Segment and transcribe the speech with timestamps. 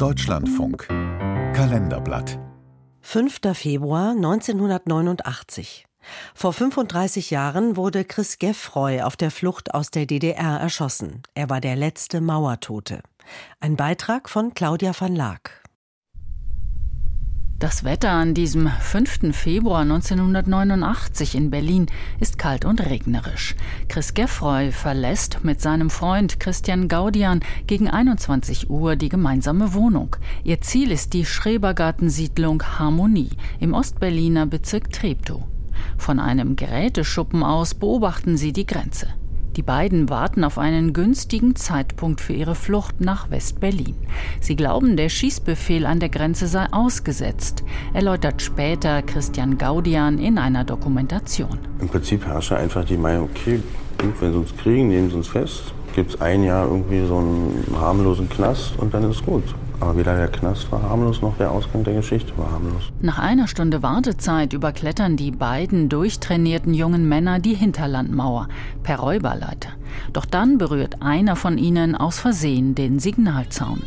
[0.00, 2.38] Deutschlandfunk Kalenderblatt
[3.02, 3.38] 5.
[3.52, 5.84] Februar 1989.
[6.34, 11.20] Vor 35 Jahren wurde Chris Geffroy auf der Flucht aus der DDR erschossen.
[11.34, 13.02] Er war der letzte Mauertote.
[13.60, 15.62] Ein Beitrag von Claudia van Laak.
[17.60, 19.36] Das Wetter an diesem 5.
[19.36, 21.88] Februar 1989 in Berlin
[22.18, 23.54] ist kalt und regnerisch.
[23.86, 30.16] Chris Geffroy verlässt mit seinem Freund Christian Gaudian gegen 21 Uhr die gemeinsame Wohnung.
[30.42, 35.42] Ihr Ziel ist die Schrebergartensiedlung Harmonie im Ostberliner Bezirk Treptow.
[35.98, 39.08] Von einem Geräteschuppen aus beobachten sie die Grenze.
[39.56, 43.96] Die beiden warten auf einen günstigen Zeitpunkt für ihre Flucht nach West-Berlin.
[44.40, 50.64] Sie glauben, der Schießbefehl an der Grenze sei ausgesetzt, erläutert später Christian Gaudian in einer
[50.64, 51.58] Dokumentation.
[51.80, 53.60] Im Prinzip herrsche einfach die Meinung, okay,
[54.20, 57.64] wenn sie uns kriegen, nehmen sie uns fest, gibt es ein Jahr irgendwie so einen
[57.76, 59.44] harmlosen Knast und dann ist gut.
[59.80, 62.92] Aber weder der Knast war harmlos noch der Ausgang der Geschichte war harmlos.
[63.00, 68.48] Nach einer Stunde Wartezeit überklettern die beiden durchtrainierten jungen Männer die Hinterlandmauer
[68.82, 69.70] per Räuberleiter.
[70.12, 73.82] Doch dann berührt einer von ihnen aus Versehen den Signalzaun.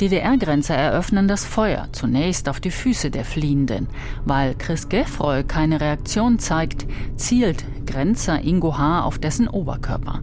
[0.00, 3.88] DDR-Grenzer eröffnen das Feuer, zunächst auf die Füße der Fliehenden.
[4.24, 6.86] Weil Chris Geffroy keine Reaktion zeigt,
[7.16, 9.04] zielt Grenzer Ingo H.
[9.04, 10.20] auf dessen Oberkörper.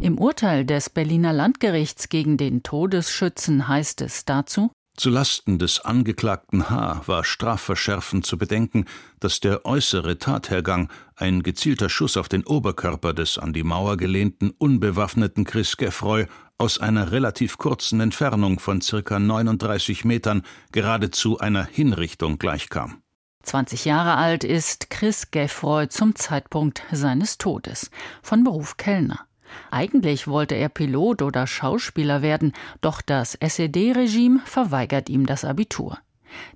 [0.00, 7.02] Im Urteil des Berliner Landgerichts gegen den Todesschützen heißt es dazu Zulasten des Angeklagten H.
[7.06, 8.86] war strafverschärfend zu bedenken,
[9.20, 14.50] dass der äußere Tathergang, ein gezielter Schuss auf den Oberkörper des an die Mauer gelehnten,
[14.58, 16.26] unbewaffneten Chris Geffroy,
[16.58, 23.00] aus einer relativ kurzen Entfernung von circa 39 Metern geradezu einer Hinrichtung gleichkam.
[23.44, 29.27] 20 Jahre alt ist Chris Geffroy zum Zeitpunkt seines Todes, von Beruf Kellner.
[29.70, 35.98] Eigentlich wollte er Pilot oder Schauspieler werden, doch das SED-Regime verweigert ihm das Abitur.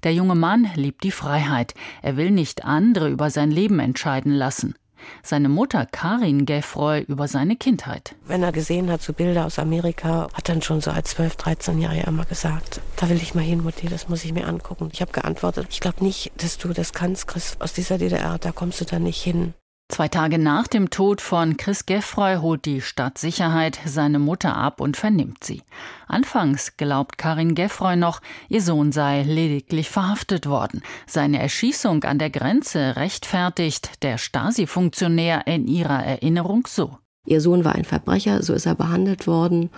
[0.03, 4.75] Der junge Mann liebt die Freiheit, er will nicht andere über sein Leben entscheiden lassen.
[5.23, 8.15] Seine Mutter Karin Geffroy über seine Kindheit.
[8.25, 11.81] Wenn er gesehen hat, so Bilder aus Amerika, hat dann schon so als 12, 13
[11.81, 14.91] Jahre immer gesagt, da will ich mal hin, Mutti, das muss ich mir angucken.
[14.93, 18.53] Ich habe geantwortet, ich glaube nicht, dass du das kannst, Chris, aus dieser DDR, da
[18.53, 19.55] kommst du da nicht hin.
[19.89, 24.97] Zwei Tage nach dem Tod von Chris Geffroy holt die Stadtsicherheit seine Mutter ab und
[24.97, 25.63] vernimmt sie.
[26.07, 30.83] Anfangs glaubt Karin Geffroy noch, ihr Sohn sei lediglich verhaftet worden.
[31.07, 36.97] Seine Erschießung an der Grenze rechtfertigt der Stasi-Funktionär in ihrer Erinnerung so.
[37.27, 39.71] Ihr Sohn war ein Verbrecher, so ist er behandelt worden.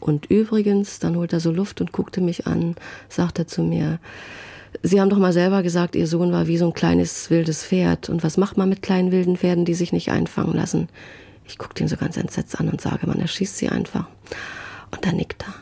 [0.00, 2.76] Und übrigens, dann holt er so Luft und guckte mich an,
[3.08, 3.98] sagte zu mir,
[4.82, 8.08] Sie haben doch mal selber gesagt, Ihr Sohn war wie so ein kleines wildes Pferd.
[8.08, 10.88] Und was macht man mit kleinen wilden Pferden, die sich nicht einfangen lassen?
[11.44, 14.06] Ich gucke ihn so ganz entsetzt an und sage, man erschießt sie einfach.
[14.90, 15.54] Und dann nickt er.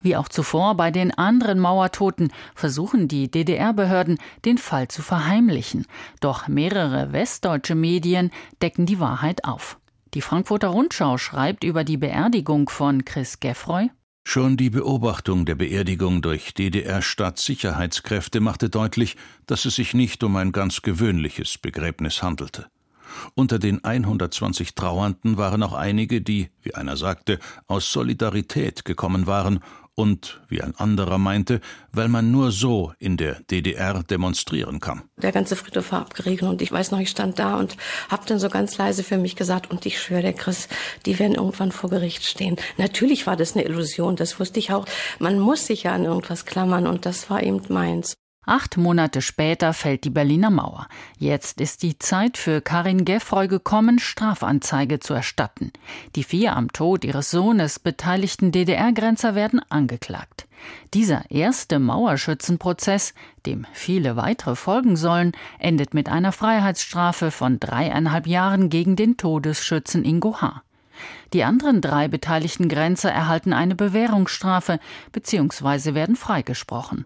[0.00, 5.86] Wie auch zuvor bei den anderen Mauertoten versuchen die DDR-Behörden, den Fall zu verheimlichen.
[6.20, 8.30] Doch mehrere westdeutsche Medien
[8.62, 9.78] decken die Wahrheit auf.
[10.14, 13.90] Die Frankfurter Rundschau schreibt über die Beerdigung von Chris Geffroy.
[14.30, 19.16] Schon die Beobachtung der Beerdigung durch DDR-Staatssicherheitskräfte machte deutlich,
[19.46, 22.66] dass es sich nicht um ein ganz gewöhnliches Begräbnis handelte.
[23.34, 29.60] Unter den 120 Trauernden waren auch einige, die, wie einer sagte, aus Solidarität gekommen waren
[29.98, 31.60] und, wie ein anderer meinte,
[31.90, 35.02] weil man nur so in der DDR demonstrieren kann.
[35.16, 37.76] Der ganze Friedhof war abgeriegelt und ich weiß noch, ich stand da und
[38.08, 40.68] habe dann so ganz leise für mich gesagt, und ich schwöre, der Chris,
[41.04, 42.54] die werden irgendwann vor Gericht stehen.
[42.76, 44.86] Natürlich war das eine Illusion, das wusste ich auch.
[45.18, 48.14] Man muss sich ja an irgendwas klammern und das war eben meins.
[48.48, 50.88] Acht Monate später fällt die Berliner Mauer.
[51.18, 55.70] Jetzt ist die Zeit für Karin Geffroy gekommen, Strafanzeige zu erstatten.
[56.16, 60.46] Die vier am Tod ihres Sohnes beteiligten DDR-Grenzer werden angeklagt.
[60.94, 63.12] Dieser erste Mauerschützenprozess,
[63.44, 70.06] dem viele weitere folgen sollen, endet mit einer Freiheitsstrafe von dreieinhalb Jahren gegen den Todesschützen
[70.06, 70.62] Ingo H.
[71.34, 74.80] Die anderen drei beteiligten Grenzer erhalten eine Bewährungsstrafe
[75.12, 75.92] bzw.
[75.92, 77.04] werden freigesprochen.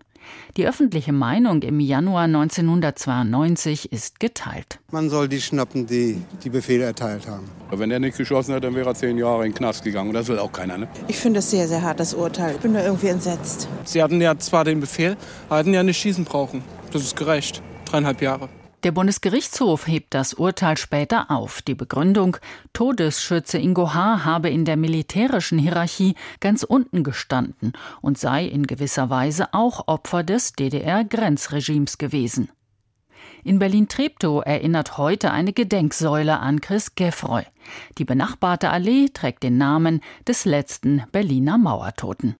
[0.56, 4.80] Die öffentliche Meinung im Januar 1992 ist geteilt.
[4.90, 7.48] Man soll die schnappen, die die Befehle erteilt haben.
[7.70, 10.10] Wenn er nicht geschossen hat, dann wäre er zehn Jahre in den Knast gegangen.
[10.10, 10.78] Und das will auch keiner.
[10.78, 10.88] Ne?
[11.08, 12.54] Ich finde es sehr, sehr hart, das Urteil.
[12.54, 13.68] Ich bin da irgendwie entsetzt.
[13.84, 15.16] Sie hatten ja zwar den Befehl,
[15.48, 16.62] aber hatten ja nicht schießen brauchen.
[16.92, 17.62] Das ist gerecht.
[17.86, 18.48] Dreieinhalb Jahre.
[18.82, 21.62] Der Bundesgerichtshof hebt das Urteil später auf.
[21.62, 22.36] Die Begründung,
[22.72, 24.24] Todesschütze Ingo H.
[24.24, 30.24] habe in der militärischen Hierarchie ganz unten gestanden und sei in gewisser Weise auch Opfer
[30.24, 32.48] des DDR-Grenzregimes gewesen.
[33.44, 37.44] In Berlin-Treptow erinnert heute eine Gedenksäule an Chris Geffroy.
[37.98, 42.34] Die benachbarte Allee trägt den Namen des letzten Berliner Mauertoten.